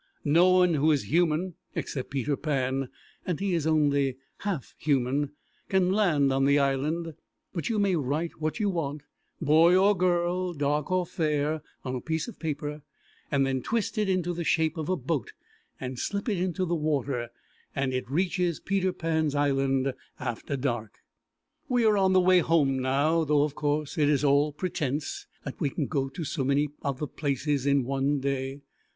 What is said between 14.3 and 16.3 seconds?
the shape of a boat and slip